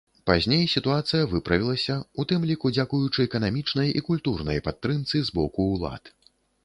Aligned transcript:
Пазней 0.27 0.63
сітуацыя 0.75 1.27
выправілася, 1.33 1.97
у 2.23 2.25
тым 2.31 2.47
ліку 2.51 2.71
дзякуючы 2.77 3.25
эканамічнай 3.29 3.95
і 4.01 4.03
культурнай 4.09 4.63
падтрымцы 4.69 5.17
з 5.29 5.41
боку 5.41 5.69
ўлад. 5.75 6.03